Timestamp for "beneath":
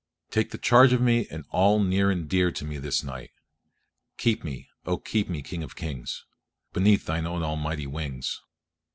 6.73-7.05